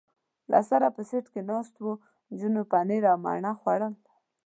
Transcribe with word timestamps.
له 0.51 0.59
سره 0.69 0.87
په 0.95 1.01
سېټ 1.09 1.25
کې 1.33 1.41
ناست 1.51 1.75
و، 1.83 1.89
نجونو 2.31 2.61
پنیر 2.71 3.03
او 3.11 3.17
مڼه 3.25 3.51
خوړل. 3.59 3.93